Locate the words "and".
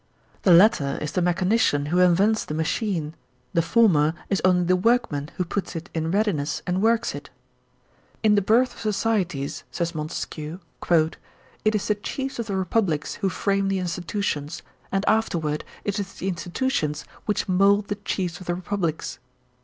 6.65-6.81, 14.91-15.05